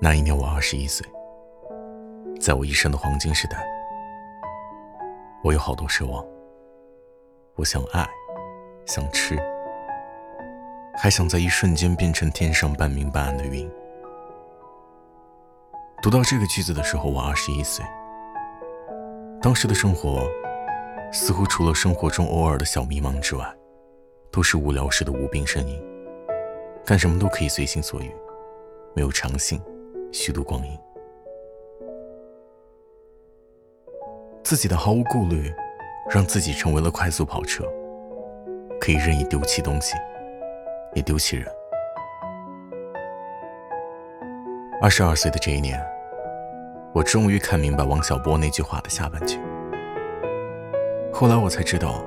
[0.00, 1.04] 那一年我二十一岁，
[2.40, 3.66] 在我一生的黄金时代，
[5.42, 6.24] 我有好多奢望。
[7.56, 8.08] 我想爱，
[8.86, 9.36] 想吃，
[10.96, 13.68] 还想在一瞬间变成天上半明半暗的云。
[16.00, 17.84] 读到这个句子的时候，我二十一岁。
[19.42, 20.22] 当时的生活，
[21.12, 23.44] 似乎除了生活中偶尔的小迷茫之外，
[24.30, 25.82] 都是无聊时的无病呻吟，
[26.86, 28.14] 干什么都可以随心所欲，
[28.94, 29.60] 没有长性。
[30.10, 30.78] 虚度光阴，
[34.42, 35.52] 自己的毫无顾虑，
[36.10, 37.64] 让自己成为了快速跑车，
[38.80, 39.94] 可以任意丢弃东西，
[40.94, 41.46] 也丢弃人。
[44.80, 45.78] 二十二岁的这一年，
[46.94, 49.38] 我终于看明白王小波那句话的下半句。
[51.12, 52.02] 后来我才知道，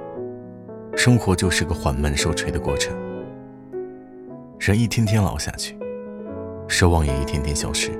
[0.96, 2.98] 生活就是个缓慢受锤的过程，
[4.60, 5.77] 人一天天老下去。
[6.71, 7.91] 奢望也一天天消失，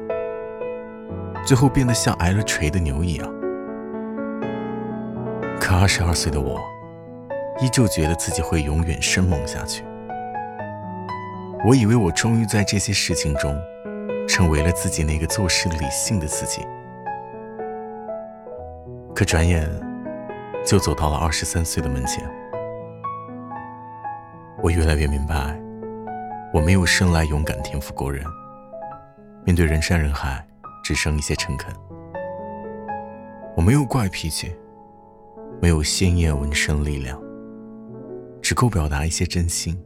[1.46, 3.29] 最后变得像挨了锤的牛一样。
[5.59, 6.57] 可二十二岁的我，
[7.59, 9.84] 依旧觉得自己会永远生猛下去。
[11.65, 13.54] 我以为我终于在这些事情中，
[14.26, 16.65] 成为了自己那个做事理性的自己。
[19.13, 19.70] 可转眼，
[20.65, 22.24] 就走到了二十三岁的门前。
[24.63, 25.59] 我越来越明白，
[26.53, 28.24] 我没有生来勇敢、天赋过人。
[29.43, 30.45] 面对人山人海，
[30.84, 31.73] 只剩一些诚恳。
[33.55, 34.55] 我没有怪脾气，
[35.61, 37.21] 没有鲜艳纹身力量，
[38.41, 39.77] 只够表达一些真心。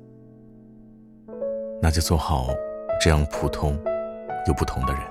[1.81, 2.47] 那就做好
[2.99, 3.77] 这样普通
[4.47, 5.01] 又不同的人。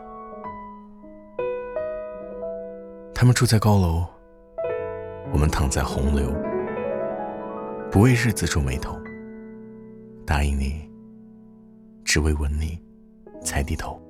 [3.15, 4.05] 他们住在高楼，
[5.33, 6.31] 我们躺在洪流，
[7.91, 8.95] 不为日子皱眉头，
[10.27, 10.89] 答应你，
[12.05, 12.79] 只为吻你
[13.43, 14.01] 才低头。